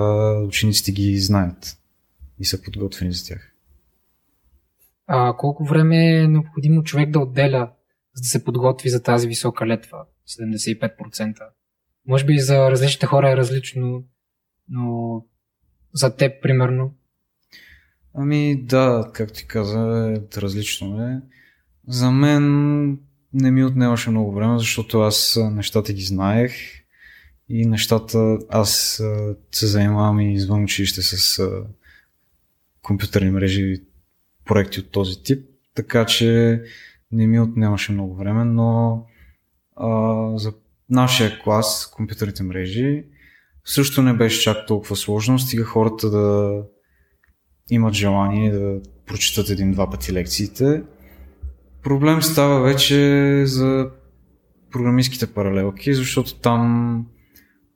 учениците 0.47 0.93
ги 0.93 1.19
знаят 1.19 1.79
и 2.39 2.45
са 2.45 2.63
подготвени 2.63 3.13
за 3.13 3.27
тях. 3.27 3.53
А 5.07 5.37
колко 5.37 5.65
време 5.65 6.21
е 6.21 6.29
необходимо 6.29 6.83
човек 6.83 7.11
да 7.11 7.19
отделя, 7.19 7.71
за 8.17 8.21
да 8.21 8.29
се 8.29 8.45
подготви 8.45 8.89
за 8.89 9.03
тази 9.03 9.29
висока 9.29 9.67
летва? 9.67 10.07
75%. 10.41 11.35
Може 12.07 12.25
би 12.25 12.39
за 12.39 12.71
различните 12.71 13.07
хора 13.07 13.31
е 13.31 13.37
различно, 13.37 14.05
но 14.69 15.23
за 15.93 16.17
теб, 16.17 16.43
примерно. 16.43 16.95
Ами 18.15 18.63
да, 18.65 19.11
както 19.15 19.35
ти 19.35 19.47
каза, 19.47 20.15
е 20.17 20.41
различно 20.41 21.03
е. 21.03 21.21
За 21.89 22.11
мен 22.11 22.99
не 23.33 23.51
ми 23.51 23.65
отнемаше 23.65 24.11
много 24.11 24.33
време, 24.33 24.59
защото 24.59 25.01
аз 25.01 25.39
нещата 25.53 25.93
ги 25.93 26.03
знаех 26.03 26.53
и 27.49 27.67
нещата, 27.67 28.39
аз 28.49 29.03
се 29.53 29.67
занимавам 29.67 30.21
и 30.21 30.35
извън 30.35 30.65
училище 30.65 31.03
с 31.03 31.43
компютърни 32.83 33.31
мрежи 33.31 33.83
проекти 34.45 34.81
от 34.81 34.91
този 34.91 35.23
тип, 35.23 35.49
така 35.75 36.07
че 36.07 36.63
не 37.13 37.27
ми 37.27 37.41
отнемаше 37.41 37.93
много 37.93 38.17
време, 38.17 38.45
но 38.45 39.03
а, 39.77 40.39
за 40.39 40.53
нашия 40.91 41.39
клас, 41.45 41.91
компютърните 41.95 42.43
мрежи, 42.43 43.05
също 43.65 44.03
не 44.03 44.13
беше 44.13 44.43
чак 44.43 44.67
толкова 44.67 44.97
сложно, 44.97 45.39
стига 45.39 45.65
хората 45.65 46.11
да 46.11 46.63
имат 47.71 47.95
желание 47.95 48.53
да 48.53 48.81
прочитат 49.07 49.51
един-два 49.51 49.91
пъти 49.91 50.13
лекциите. 50.13 50.83
Проблем 51.83 52.23
става 52.23 52.61
вече 52.61 53.43
за 53.47 53.91
програмистските 54.71 55.27
паралелки, 55.27 55.95
защото 55.95 56.41
там 56.41 57.07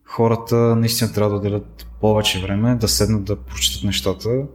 хората 0.05 0.57
наистина 0.57 1.13
трябва 1.13 1.31
да 1.31 1.37
отделят 1.37 1.87
повече 2.01 2.43
време, 2.43 2.75
да 2.75 2.89
седнат 2.89 3.25
да 3.25 3.37
прочитат 3.37 3.85
нещата, 3.85 4.47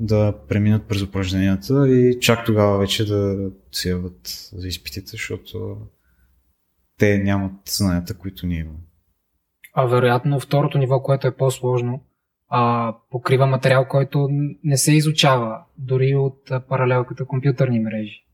да 0.00 0.34
преминат 0.48 0.88
през 0.88 1.02
упражненията 1.02 1.88
и 1.88 2.20
чак 2.20 2.44
тогава 2.44 2.78
вече 2.78 3.04
да 3.04 3.50
се 3.72 3.90
яват 3.90 4.50
за 4.52 4.68
изпитите, 4.68 5.10
защото 5.10 5.76
те 6.98 7.18
нямат 7.18 7.52
знанията, 7.68 8.18
които 8.18 8.46
ние 8.46 8.60
имаме. 8.60 8.78
А 9.74 9.86
вероятно 9.86 10.40
второто 10.40 10.78
ниво, 10.78 11.02
което 11.02 11.26
е 11.26 11.36
по-сложно, 11.36 12.00
а, 12.48 12.94
покрива 13.10 13.46
материал, 13.46 13.86
който 13.88 14.28
не 14.64 14.76
се 14.76 14.92
изучава 14.92 15.64
дори 15.78 16.14
от 16.14 16.50
паралелката 16.68 17.24
компютърни 17.24 17.80
мрежи. 17.80 18.24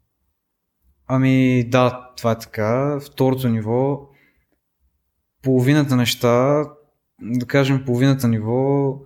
Ами 1.06 1.64
да, 1.68 2.10
това 2.16 2.32
е 2.32 2.38
така. 2.38 3.00
Второто 3.00 3.48
ниво, 3.48 4.00
половината 5.42 5.96
неща, 5.96 6.64
да 7.22 7.46
кажем 7.46 7.84
половината 7.86 8.28
ниво 8.28 8.98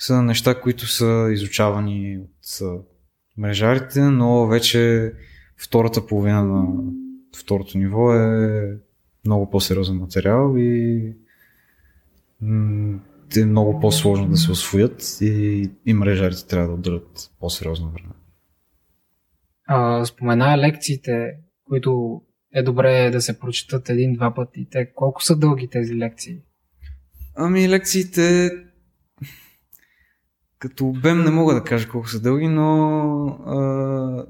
са 0.00 0.22
неща, 0.22 0.60
които 0.60 0.86
са 0.86 1.28
изучавани 1.32 2.18
от 2.18 2.86
мрежарите, 3.38 4.00
но 4.00 4.46
вече 4.46 5.12
втората 5.56 6.06
половина 6.06 6.44
на 6.44 6.92
второто 7.36 7.78
ниво 7.78 8.14
е 8.14 8.76
много 9.26 9.50
по-сериозен 9.50 9.96
материал 9.96 10.54
и 10.56 11.04
е 13.36 13.44
много 13.44 13.80
по-сложно 13.80 14.28
да 14.28 14.36
се 14.36 14.50
освоят 14.50 15.18
и, 15.20 15.70
и 15.86 15.94
мрежарите 15.94 16.46
трябва 16.46 16.68
да 16.68 16.74
отделят 16.74 17.30
по-сериозно 17.40 17.90
време. 17.90 18.14
А, 19.66 20.04
спомена 20.04 20.58
лекциите, 20.58 21.32
които 21.68 22.22
е 22.54 22.62
добре 22.62 23.10
да 23.10 23.20
се 23.20 23.38
прочитат 23.38 23.88
един-два 23.88 24.34
пъти. 24.34 24.68
Те 24.70 24.92
колко 24.94 25.24
са 25.24 25.36
дълги 25.36 25.68
тези 25.68 25.96
лекции? 25.96 26.38
Ами 27.34 27.68
лекциите 27.68 28.50
като 30.60 30.88
обем 30.88 31.24
не 31.24 31.30
мога 31.30 31.54
да 31.54 31.64
кажа 31.64 31.88
колко 31.88 32.08
са 32.08 32.20
дълги, 32.20 32.48
но 32.48 33.24
а, 33.26 34.26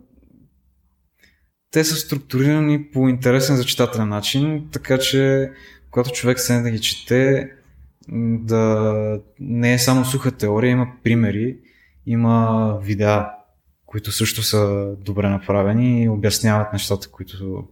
те 1.71 1.85
са 1.85 1.97
структурирани 1.97 2.91
по 2.91 3.09
интересен 3.09 3.57
за 3.57 3.65
читателен 3.65 4.09
начин, 4.09 4.69
така 4.73 4.99
че 4.99 5.51
когато 5.91 6.11
човек 6.11 6.41
се 6.41 6.61
да 6.61 6.71
ги 6.71 6.81
чете, 6.81 7.51
да 8.39 9.21
не 9.41 9.75
е 9.75 9.79
само 9.79 10.05
суха 10.05 10.33
теория, 10.33 10.71
има 10.71 10.93
примери, 11.05 11.59
има 12.07 12.79
видеа, 12.83 13.27
които 13.87 14.13
също 14.13 14.43
са 14.43 14.93
добре 15.01 15.29
направени 15.29 16.03
и 16.03 16.09
обясняват 16.09 16.73
нещата, 16.73 17.11
които 17.11 17.65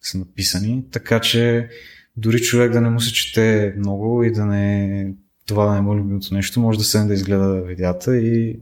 са 0.00 0.18
написани, 0.18 0.84
така 0.90 1.20
че 1.20 1.68
дори 2.16 2.40
човек 2.40 2.72
да 2.72 2.80
не 2.80 2.90
му 2.90 3.00
се 3.00 3.12
чете 3.12 3.74
много 3.78 4.24
и 4.24 4.32
да 4.32 4.46
не 4.46 5.14
това 5.50 5.66
да 5.66 5.74
не 5.74 5.80
му 5.80 5.92
е 5.92 5.96
любимото 5.96 6.34
нещо, 6.34 6.60
може 6.60 6.78
да 6.78 6.84
се 6.84 7.04
да 7.04 7.14
изгледа 7.14 7.62
видеята 7.62 8.16
и 8.16 8.60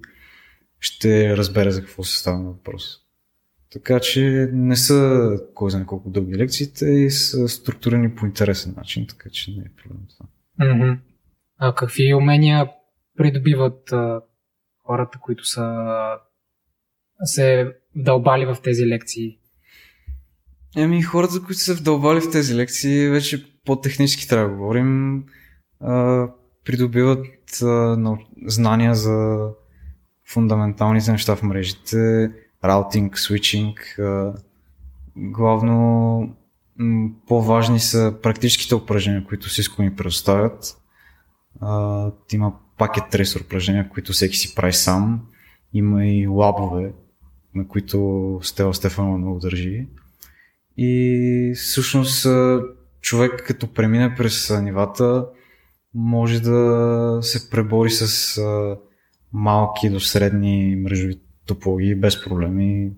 ще 0.81 1.37
разбере 1.37 1.71
за 1.71 1.81
какво 1.81 2.05
се 2.05 2.19
става 2.19 2.39
на 2.39 2.45
въпрос. 2.45 2.99
Така 3.73 4.01
че 4.01 4.51
не 4.53 4.77
са 4.77 5.31
кой 5.55 5.71
знае 5.71 5.87
колко 5.87 6.11
дълги 6.11 6.37
лекциите 6.37 6.87
и 6.87 7.11
са 7.11 7.49
структурирани 7.49 8.15
по 8.15 8.27
интересен 8.27 8.75
начин, 8.77 9.07
така 9.07 9.31
че 9.31 9.51
не 9.51 9.63
е 9.63 9.83
проблем 9.83 10.01
това. 10.09 10.27
Mm-hmm. 10.61 10.99
А 11.59 11.75
какви 11.75 12.15
умения 12.15 12.71
придобиват 13.17 13.93
а, 13.93 14.21
хората, 14.87 15.19
които 15.19 15.45
са 15.45 15.85
се 17.25 17.73
вдълбали 17.97 18.47
в 18.47 18.57
тези 18.63 18.87
лекции? 18.87 19.39
Еми, 20.77 21.03
хората, 21.03 21.43
които 21.47 21.61
са 21.61 21.75
вдълбали 21.75 22.21
в 22.21 22.31
тези 22.33 22.55
лекции, 22.55 23.09
вече 23.09 23.61
по-технически 23.65 24.29
трябва 24.29 24.49
да 24.49 24.55
говорим. 24.55 25.25
А, 25.81 26.29
придобиват 26.69 27.63
а, 27.63 28.17
знания 28.47 28.95
за 28.95 29.49
фундаменталните 30.27 31.13
неща 31.13 31.37
в 31.37 31.43
мрежите, 31.43 32.31
раутинг, 32.65 33.19
свичинг. 33.19 33.99
главно 35.17 36.37
по-важни 37.27 37.81
са 37.81 38.15
практическите 38.23 38.75
упражнения, 38.75 39.25
които 39.25 39.49
Cisco 39.49 39.81
ни 39.83 39.97
предоставят. 39.97 40.77
А, 41.61 42.11
има 42.33 42.53
пакет 42.79 43.05
трейс 43.11 43.37
упражнения, 43.37 43.89
които 43.89 44.13
всеки 44.13 44.37
си 44.37 44.55
прави 44.55 44.73
сам. 44.73 45.21
Има 45.73 46.07
и 46.07 46.27
лабове, 46.27 46.93
на 47.55 47.69
които 47.69 48.41
Стела 48.43 48.75
Стефанова 48.75 49.19
много 49.19 49.39
държи. 49.39 49.87
И 50.77 51.53
всъщност 51.57 52.27
човек 53.01 53.45
като 53.47 53.73
премине 53.75 54.15
през 54.15 54.51
нивата, 54.51 55.27
може 55.95 56.43
да 56.43 57.19
се 57.23 57.51
пребори 57.51 57.91
с 57.91 58.39
а, 58.39 58.77
малки 59.33 59.91
до 59.91 60.01
средни 60.01 60.77
мрежови 60.77 61.21
топологии 61.47 61.95
без 61.95 62.25
проблеми. 62.25 62.93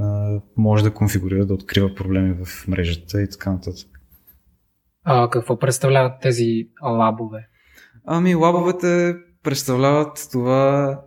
А, 0.00 0.40
може 0.56 0.84
да 0.84 0.94
конфигурира, 0.94 1.46
да 1.46 1.54
открива 1.54 1.94
проблеми 1.94 2.44
в 2.44 2.68
мрежата 2.68 3.22
и 3.22 3.30
така 3.30 3.52
нататък. 3.52 3.88
А 5.04 5.30
какво 5.30 5.58
представляват 5.58 6.20
тези 6.22 6.68
лабове? 6.82 7.48
Ами 8.04 8.34
лабовете 8.34 9.16
представляват 9.42 10.28
това 10.32 11.00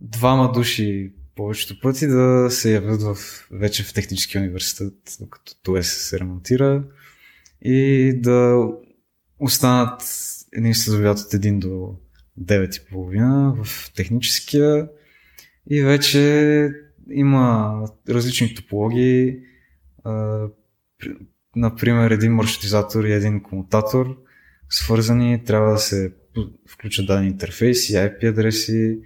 двама 0.00 0.52
души 0.52 1.14
повечето 1.36 1.80
пъти 1.82 2.06
да 2.06 2.50
се 2.50 2.72
явят 2.74 3.02
в, 3.02 3.16
вече 3.50 3.84
в 3.84 3.94
технически 3.94 4.38
университет, 4.38 4.94
докато 5.20 5.52
това 5.62 5.82
се 5.82 6.20
ремонтира 6.20 6.84
и 7.60 8.12
да 8.22 8.68
останат 9.42 10.02
един 10.52 10.74
следовят 10.74 11.18
от 11.18 11.32
1 11.32 11.58
до 11.58 11.96
9.30 12.40 13.64
в 13.64 13.92
техническия 13.94 14.88
и 15.70 15.82
вече 15.82 16.70
има 17.10 17.74
различни 18.08 18.54
топологии. 18.54 19.36
Например, 21.56 22.10
един 22.10 22.32
маршрутизатор 22.32 23.04
и 23.04 23.12
един 23.12 23.42
комутатор 23.42 24.16
свързани, 24.70 25.44
трябва 25.44 25.72
да 25.72 25.78
се 25.78 26.12
включат 26.68 27.06
дадени 27.06 27.28
интерфейси, 27.28 27.92
IP 27.92 28.30
адреси, 28.30 28.98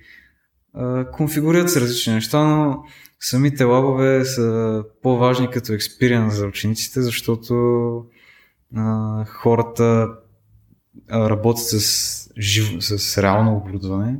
конфигурират 1.13 1.71
се 1.71 1.81
различни 1.81 2.15
неща, 2.15 2.45
но 2.45 2.85
самите 3.21 3.65
лабове 3.65 4.25
са 4.25 4.85
по-важни 5.03 5.51
като 5.51 5.73
експириенс 5.73 6.35
за 6.35 6.47
учениците, 6.47 7.03
защото 7.03 7.55
хората 9.27 10.09
работят 11.13 11.67
с, 11.67 12.31
жив, 12.39 12.77
с 12.81 13.23
реално 13.23 13.57
оборудване. 13.57 14.17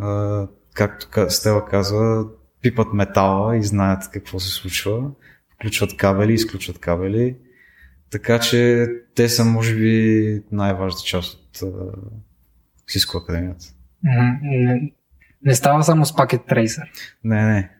А, 0.00 0.46
както 0.74 1.30
Стела 1.30 1.64
казва, 1.66 2.26
пипат 2.62 2.92
метала 2.92 3.56
и 3.56 3.62
знаят 3.62 4.10
какво 4.10 4.40
се 4.40 4.48
случва. 4.48 5.10
Включват 5.54 5.96
кабели, 5.96 6.32
изключват 6.32 6.78
кабели. 6.78 7.36
Така 8.10 8.40
че 8.40 8.88
те 9.14 9.28
са, 9.28 9.44
може 9.44 9.74
би, 9.74 10.42
най-важната 10.52 11.02
част 11.02 11.34
от 11.34 11.72
Cisco 12.90 13.22
Академията. 13.22 13.64
Не, 14.02 14.92
не 15.42 15.54
става 15.54 15.82
само 15.82 16.06
с 16.06 16.16
пакет 16.16 16.40
трейсър. 16.48 16.90
Не, 17.24 17.44
не. 17.46 17.70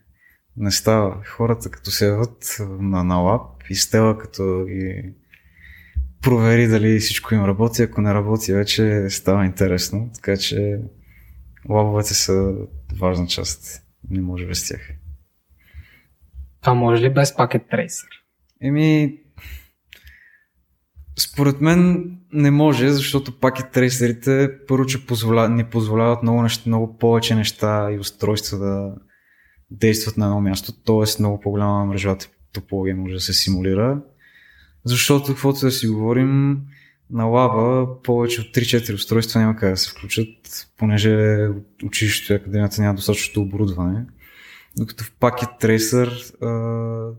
Не 0.57 0.71
става. 0.71 1.23
Хората 1.25 1.71
като 1.71 1.91
седват 1.91 2.57
на, 2.61 3.05
на 3.05 3.17
лап 3.17 3.63
и 3.71 3.75
стела 3.75 4.19
като 4.19 4.65
ги 4.69 5.13
провери 6.27 6.67
дали 6.67 6.99
всичко 6.99 7.35
им 7.35 7.45
работи. 7.45 7.83
Ако 7.83 8.01
не 8.01 8.15
работи, 8.15 8.53
вече 8.53 9.07
става 9.11 9.45
интересно. 9.45 10.11
Така 10.15 10.37
че 10.37 10.81
лабовете 11.69 12.15
са 12.15 12.55
важна 13.01 13.27
част. 13.27 13.83
Не 14.11 14.21
може 14.21 14.47
без 14.47 14.69
тях. 14.69 14.91
Това 16.61 16.75
може 16.75 17.03
ли 17.03 17.15
без 17.15 17.37
пакет 17.37 17.63
трейсър? 17.71 18.09
Еми, 18.63 19.19
според 21.19 21.61
мен 21.61 22.11
не 22.33 22.51
може, 22.51 22.89
защото 22.89 23.41
пакет 23.41 23.71
трейсерите 23.73 24.51
първо, 24.69 24.87
че 24.87 25.07
позволя, 25.07 25.49
ни 25.49 25.65
позволяват 25.65 26.23
много, 26.23 26.43
неща, 26.43 26.63
много 26.67 26.99
повече 26.99 27.35
неща 27.35 27.89
и 27.93 27.99
устройства 27.99 28.59
да 28.59 28.95
действат 29.71 30.17
на 30.17 30.25
едно 30.25 30.41
място, 30.41 30.73
т.е. 30.73 31.23
много 31.23 31.41
по-голяма 31.41 31.87
мрежовата 31.87 32.29
топология 32.53 32.97
може 32.97 33.15
да 33.15 33.21
се 33.21 33.33
симулира. 33.33 34.03
Защото, 34.87 35.27
каквото 35.27 35.61
да 35.61 35.71
си 35.71 35.89
говорим, 35.89 36.61
на 37.11 37.25
лаба 37.25 37.87
повече 38.03 38.41
от 38.41 38.47
3-4 38.47 38.95
устройства 38.95 39.41
няма 39.41 39.57
как 39.57 39.71
да 39.71 39.77
се 39.77 39.91
включат, 39.91 40.69
понеже 40.79 41.49
училището 41.85 42.33
и 42.33 42.37
академията 42.37 42.83
няма 42.83 42.95
достатъчно 42.95 43.43
оборудване. 43.43 44.05
Докато 44.79 45.05
в 45.05 45.13
Packet 45.21 45.63
Tracer... 45.63 46.35
А... 46.43 47.15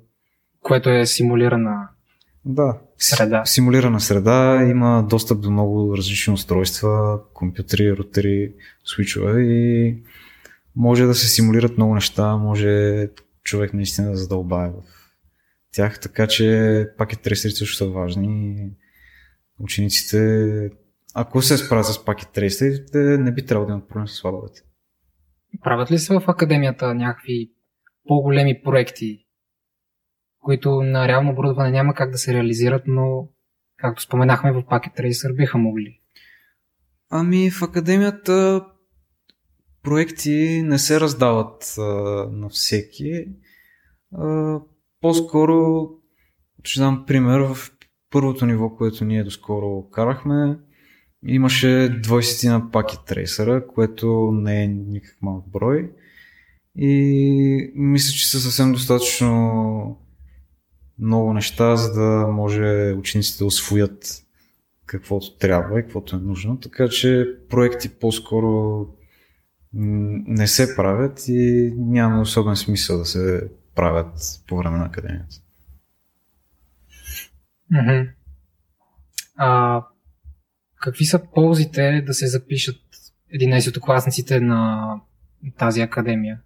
Което 0.62 0.89
е 0.89 1.05
симулирана 1.05 1.88
да, 2.45 2.77
среда. 2.97 3.45
Симулирана 3.45 4.00
среда, 4.00 4.63
има 4.69 5.05
достъп 5.09 5.41
до 5.41 5.51
много 5.51 5.97
различни 5.97 6.33
устройства, 6.33 7.19
компютри, 7.33 7.97
рутери, 7.97 8.51
свичове 8.86 9.41
и 9.41 9.97
може 10.75 11.05
да 11.05 11.15
се 11.15 11.27
симулират 11.27 11.77
много 11.77 11.95
неща, 11.95 12.38
може 12.38 13.07
човек 13.43 13.74
наистина 13.74 14.12
да 14.12 14.17
задълбае 14.17 14.69
в 14.69 14.97
тях, 15.77 16.00
така 16.00 16.27
че 16.27 16.88
пакет 16.98 17.22
трейсерите 17.22 17.57
също 17.57 17.75
са 17.75 17.89
важни. 17.89 18.69
Учениците, 19.60 20.69
ако 21.15 21.41
се 21.41 21.57
справят 21.57 21.86
с 21.86 22.05
пакет 22.05 22.29
трейсерите, 22.34 22.98
не 22.98 23.31
би 23.31 23.46
трябвало 23.46 23.67
да 23.67 23.74
имат 23.74 23.88
проблем 23.88 24.07
с 24.07 24.13
слабовете. 24.13 24.62
Правят 25.63 25.91
ли 25.91 26.00
се 26.00 26.19
в 26.19 26.24
академията 26.27 26.93
някакви 26.93 27.51
по-големи 28.07 28.62
проекти, 28.63 29.25
които 30.39 30.81
на 30.81 31.07
реално 31.07 31.31
оборудване 31.31 31.72
няма 31.72 31.93
как 31.93 32.12
да 32.12 32.17
се 32.17 32.34
реализират, 32.34 32.84
но 32.88 33.29
както 33.77 34.01
споменахме 34.01 34.51
в 34.51 34.63
Packet 34.63 35.00
Tracer 35.00 35.36
биха 35.36 35.57
могли? 35.57 36.01
Ами 37.10 37.51
в 37.51 37.62
академията 37.62 38.65
проекти 39.84 40.62
не 40.63 40.79
се 40.79 41.00
раздават 41.00 41.75
а, 41.77 41.81
на 42.31 42.50
всеки. 42.50 43.25
А, 44.15 44.60
по-скоро, 45.01 45.89
ще 46.63 46.80
дам 46.80 47.04
пример, 47.08 47.39
в 47.39 47.72
първото 48.12 48.46
ниво, 48.46 48.70
което 48.70 49.06
ние 49.06 49.24
доскоро 49.24 49.89
карахме, 49.89 50.60
имаше 51.25 51.68
20 51.68 52.50
на 52.50 52.71
пакет 52.71 53.00
трейсера, 53.08 53.67
което 53.67 54.32
не 54.34 54.63
е 54.63 54.67
никакъв 54.67 55.21
малък 55.21 55.50
брой. 55.50 55.91
И 56.76 57.71
мисля, 57.76 58.12
че 58.13 58.30
са 58.30 58.39
съвсем 58.39 58.71
достатъчно 58.71 60.00
много 61.00 61.34
неща, 61.34 61.76
за 61.76 61.93
да 61.93 62.28
може 62.28 62.93
учениците 62.98 63.38
да 63.38 63.45
освоят 63.45 64.24
каквото 64.86 65.38
трябва 65.38 65.80
и 65.80 65.84
каквото 65.84 66.15
е 66.15 66.19
нужно. 66.19 66.60
Така 66.60 66.89
че 66.89 67.36
проекти 67.50 67.89
по-скоро 67.89 68.86
не 69.74 70.48
се 70.48 70.76
правят 70.76 71.24
и 71.28 71.74
няма 71.78 72.21
особен 72.21 72.56
смисъл 72.56 72.98
да 72.98 73.06
се 73.06 73.50
правят 73.78 74.20
по 74.48 74.58
време 74.58 74.78
на 74.78 74.86
академията. 74.86 75.36
Mm-hmm. 77.74 78.10
А, 79.36 79.82
какви 80.82 81.06
са 81.06 81.22
ползите 81.34 82.02
да 82.06 82.13
се 82.13 82.28
запишат 82.28 82.82
11-класниците 83.40 84.40
на 84.40 84.94
тази 85.58 85.82
академия? 85.82 86.40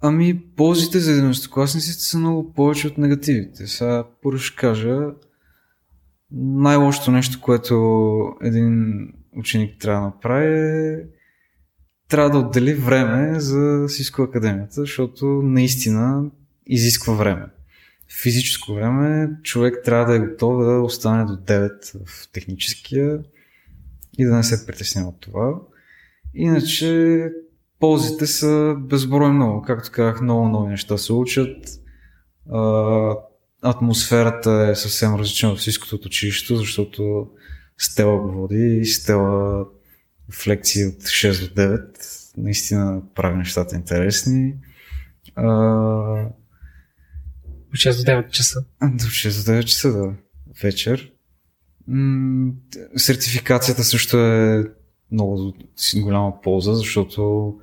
Ами, 0.00 0.42
ползите 0.56 0.98
за 0.98 1.10
11-класниците 1.10 2.00
са 2.00 2.18
много 2.18 2.52
повече 2.52 2.86
от 2.86 2.98
негативите. 2.98 3.66
Сега 3.66 4.04
първо 4.22 4.38
ще 4.38 4.56
кажа, 4.56 4.98
най-лошото 6.32 7.10
нещо, 7.10 7.40
което 7.40 8.36
един 8.42 9.02
ученик 9.36 9.80
трябва 9.80 10.00
да 10.00 10.06
направи 10.06 10.58
е 10.58 11.04
трябва 12.10 12.30
да 12.30 12.38
отдели 12.38 12.74
време 12.74 13.40
за 13.40 13.58
Cisco 13.88 14.24
Академията, 14.24 14.80
защото 14.80 15.26
наистина 15.26 16.24
изисква 16.66 17.14
време. 17.14 17.46
Физическо 18.22 18.74
време 18.74 19.30
човек 19.42 19.74
трябва 19.84 20.12
да 20.12 20.16
е 20.16 20.28
готов 20.28 20.64
да 20.64 20.80
остане 20.80 21.24
до 21.24 21.32
9 21.32 22.04
в 22.06 22.32
техническия 22.32 23.20
и 24.18 24.24
да 24.24 24.36
не 24.36 24.42
се 24.42 24.66
притеснява 24.66 25.08
от 25.08 25.20
това. 25.20 25.54
Иначе 26.34 27.24
ползите 27.78 28.26
са 28.26 28.76
безброй 28.78 29.32
много. 29.32 29.62
Както 29.62 29.90
казах, 29.92 30.20
много 30.20 30.48
нови 30.48 30.70
неща 30.70 30.98
се 30.98 31.12
учат. 31.12 31.56
атмосферата 33.62 34.68
е 34.70 34.74
съвсем 34.74 35.14
различна 35.14 35.54
в 35.54 35.58
всичкото 35.58 35.94
от 35.96 36.06
училището, 36.06 36.56
защото 36.56 37.26
Стела 37.78 38.20
го 38.20 38.32
води 38.32 38.78
и 38.80 38.86
Стела 38.86 39.66
в 40.32 40.46
лекции 40.46 40.86
от 40.86 40.94
6 40.94 41.48
до 41.48 41.60
9 41.60 42.36
наистина 42.36 43.02
прави 43.14 43.36
нещата 43.36 43.76
интересни. 43.76 44.54
А... 45.34 45.46
От 47.68 47.74
6 47.74 48.04
до 48.04 48.12
9 48.12 48.30
часа. 48.30 48.64
До 48.82 49.04
6 49.04 49.44
до 49.44 49.52
9 49.52 49.64
часа, 49.64 49.92
да. 49.92 50.14
Вечер. 50.62 51.12
М- 51.88 52.52
сертификацията 52.96 53.84
също 53.84 54.18
е 54.18 54.64
много 55.12 55.54
голяма 55.96 56.40
полза, 56.40 56.74
защото 56.74 57.54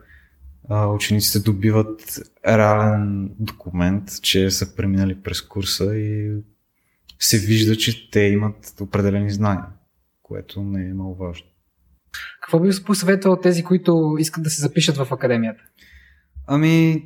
а, 0.70 0.88
учениците 0.88 1.40
добиват 1.40 2.20
реален 2.48 3.36
документ, 3.40 4.22
че 4.22 4.52
са 4.52 4.76
преминали 4.76 5.22
през 5.22 5.42
курса 5.42 5.96
и 5.96 6.42
се 7.20 7.38
вижда, 7.38 7.78
че 7.78 8.12
те 8.12 8.20
имат 8.20 8.74
определени 8.82 9.32
знания, 9.32 9.66
което 10.22 10.64
не 10.64 10.90
е 10.90 10.94
много 10.94 11.16
важно. 11.16 11.48
Какво 12.42 12.60
би 12.60 12.70
посъветвал 12.86 13.40
тези, 13.40 13.64
които 13.64 14.16
искат 14.20 14.44
да 14.44 14.50
се 14.50 14.62
запишат 14.62 14.98
в 14.98 15.12
академията? 15.12 15.62
Ами, 16.48 17.04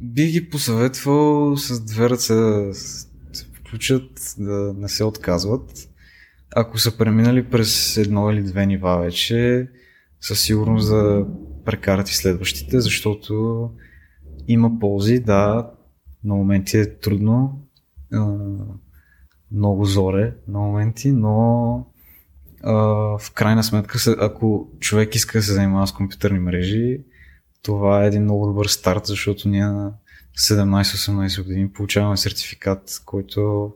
би 0.00 0.26
ги 0.26 0.50
посъветвал 0.50 1.56
с 1.56 1.84
две 1.84 2.10
ръце 2.10 2.34
да 2.34 2.74
се 2.74 3.46
включат, 3.54 4.34
да 4.38 4.74
не 4.76 4.88
се 4.88 5.04
отказват. 5.04 5.88
Ако 6.56 6.78
са 6.78 6.96
преминали 6.96 7.50
през 7.50 7.96
едно 7.96 8.30
или 8.30 8.42
две 8.42 8.66
нива 8.66 8.98
вече, 8.98 9.68
със 10.20 10.40
сигурност 10.40 10.88
да 10.88 11.26
прекарат 11.64 12.10
и 12.10 12.14
следващите, 12.14 12.80
защото 12.80 13.70
има 14.48 14.78
ползи, 14.78 15.20
да, 15.20 15.70
на 16.24 16.34
моменти 16.34 16.76
е 16.76 16.98
трудно, 16.98 17.66
много 19.52 19.84
зоре 19.84 20.34
на 20.48 20.58
моменти, 20.58 21.12
но 21.12 21.86
в 22.72 23.32
крайна 23.34 23.64
сметка, 23.64 23.98
ако 24.18 24.68
човек 24.80 25.14
иска 25.14 25.38
да 25.38 25.42
се 25.42 25.52
занимава 25.52 25.86
с 25.86 25.92
компютърни 25.92 26.38
мрежи, 26.38 27.00
това 27.62 28.04
е 28.04 28.06
един 28.06 28.22
много 28.22 28.46
добър 28.46 28.66
старт, 28.66 29.06
защото 29.06 29.48
ние 29.48 29.64
на 29.64 29.92
17-18 30.38 31.44
години 31.44 31.72
получаваме 31.72 32.16
сертификат, 32.16 33.02
който 33.04 33.72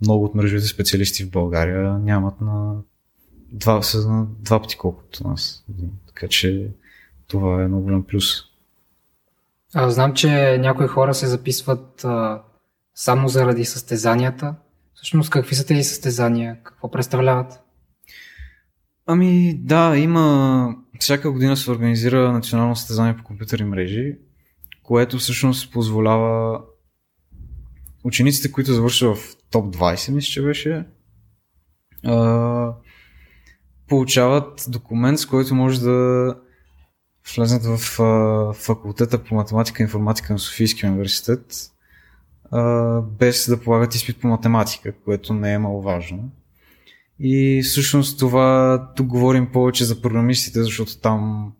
много 0.00 0.24
от 0.24 0.34
мрежовите 0.34 0.66
специалисти 0.66 1.24
в 1.24 1.30
България 1.30 1.98
нямат 1.98 2.40
на 2.40 2.74
два, 3.52 3.80
на 3.94 4.26
два 4.38 4.60
пъти 4.62 4.76
колкото 4.78 5.28
нас. 5.28 5.64
Така 6.06 6.28
че 6.28 6.70
това 7.26 7.62
е 7.62 7.68
много 7.68 7.82
голям 7.82 8.04
плюс. 8.04 8.24
Аз 9.74 9.94
знам, 9.94 10.14
че 10.14 10.58
някои 10.58 10.86
хора 10.86 11.14
се 11.14 11.26
записват 11.26 12.04
а, 12.04 12.42
само 12.94 13.28
заради 13.28 13.64
състезанията. 13.64 14.54
Всъщност, 14.94 15.30
какви 15.30 15.54
са 15.54 15.66
тези 15.66 15.84
състезания? 15.84 16.58
Какво 16.62 16.90
представляват? 16.90 17.63
Ами 19.06 19.54
да, 19.58 19.96
има. 19.96 20.76
Всяка 20.98 21.30
година 21.30 21.56
се 21.56 21.70
организира 21.70 22.32
национално 22.32 22.76
състезание 22.76 23.16
по 23.16 23.24
компютърни 23.24 23.64
мрежи, 23.66 24.16
което 24.82 25.18
всъщност 25.18 25.72
позволява 25.72 26.60
учениците, 28.04 28.52
които 28.52 28.72
завършват 28.72 29.18
в 29.18 29.36
топ 29.50 29.76
20, 29.76 30.12
мисля, 30.12 30.30
че 30.30 30.42
беше, 30.42 30.84
получават 33.88 34.64
документ, 34.68 35.18
с 35.18 35.26
който 35.26 35.54
може 35.54 35.80
да 35.80 36.36
влезнат 37.36 37.64
в 37.64 37.78
факултета 38.54 39.24
по 39.24 39.34
математика 39.34 39.82
и 39.82 39.84
информатика 39.84 40.32
на 40.32 40.38
Софийския 40.38 40.90
университет, 40.90 41.70
без 43.02 43.48
да 43.48 43.60
полагат 43.60 43.94
изпит 43.94 44.20
по 44.20 44.26
математика, 44.26 44.92
което 45.04 45.34
не 45.34 45.52
е 45.52 45.58
маловажно. 45.58 46.30
И 47.18 47.62
всъщност 47.64 48.18
това, 48.18 48.78
тук 48.96 49.06
говорим 49.06 49.52
повече 49.52 49.84
за 49.84 50.00
програмистите, 50.00 50.62
защото 50.62 51.00
там 51.00 51.52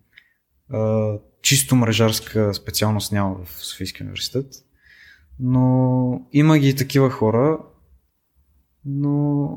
а, 0.71 1.12
чисто 1.43 1.77
мрежарска 1.77 2.55
специалност 2.55 3.12
няма 3.12 3.45
в 3.45 3.64
Софийския 3.64 4.05
университет. 4.05 4.47
Но 5.40 6.27
има 6.33 6.59
ги 6.59 6.69
и 6.69 6.75
такива 6.75 7.11
хора, 7.11 7.59
но 8.85 9.49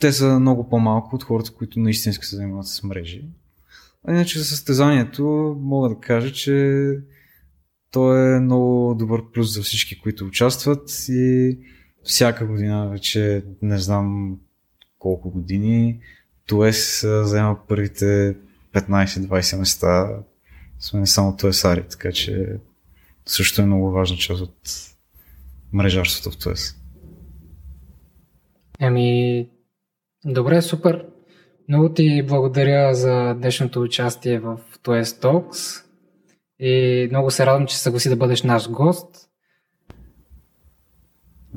те 0.00 0.12
са 0.12 0.40
много 0.40 0.68
по-малко 0.68 1.16
от 1.16 1.24
хората, 1.24 1.52
които 1.52 1.80
наистина 1.80 2.12
се 2.12 2.36
занимават 2.36 2.66
с 2.66 2.82
мрежи. 2.82 3.28
А 4.04 4.12
иначе 4.12 4.38
за 4.38 4.44
състезанието 4.44 5.56
мога 5.60 5.88
да 5.88 5.98
кажа, 6.00 6.32
че 6.32 6.90
то 7.90 8.16
е 8.16 8.40
много 8.40 8.94
добър 8.94 9.22
плюс 9.32 9.54
за 9.54 9.62
всички, 9.62 10.00
които 10.00 10.24
участват 10.24 10.90
и 11.08 11.58
всяка 12.02 12.46
година 12.46 12.88
вече 12.90 13.44
не 13.62 13.78
знам 13.78 14.38
колко 14.98 15.30
години 15.30 16.00
Туес 16.46 17.06
заема 17.22 17.58
първите 17.68 18.36
15-20 18.74 19.58
места. 19.58 20.08
Сме 20.78 21.06
само 21.06 21.36
Туесари, 21.36 21.84
така 21.90 22.12
че 22.12 22.56
също 23.26 23.62
е 23.62 23.66
много 23.66 23.90
важна 23.90 24.16
част 24.16 24.40
от 24.40 24.58
мрежарството 25.72 26.36
в 26.36 26.42
Туес. 26.42 26.74
Ами, 28.80 29.48
добре, 30.24 30.62
супер. 30.62 31.06
Много 31.68 31.92
ти 31.92 32.22
благодаря 32.28 32.94
за 32.94 33.34
днешното 33.34 33.82
участие 33.82 34.38
в 34.38 34.58
Toys 34.82 35.02
Talks 35.02 35.84
и 36.58 37.06
много 37.10 37.30
се 37.30 37.46
радвам, 37.46 37.66
че 37.66 37.78
съгласи 37.78 38.08
да 38.08 38.16
бъдеш 38.16 38.42
наш 38.42 38.70
гост. 38.70 39.28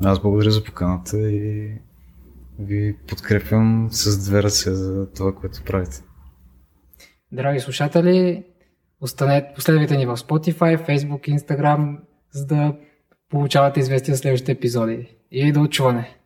Аз 0.04 0.22
благодаря 0.22 0.50
за 0.50 0.64
поканата 0.64 1.30
и 1.30 1.74
ви 2.64 2.96
подкрепям 3.08 3.88
с 3.90 4.24
две 4.24 4.42
ръце 4.42 4.74
за 4.74 5.12
това, 5.12 5.34
което 5.34 5.62
правите. 5.64 6.02
Драги 7.32 7.60
слушатели, 7.60 8.44
останете, 9.00 9.52
последвайте 9.54 9.96
ни 9.96 10.06
в 10.06 10.16
Spotify, 10.16 10.88
Facebook, 10.88 11.38
Instagram, 11.38 11.98
за 12.30 12.46
да 12.46 12.76
получавате 13.28 13.80
известия 13.80 14.16
следващите 14.16 14.52
епизоди. 14.52 15.16
И 15.30 15.52
до 15.52 15.62
очуване! 15.62 16.21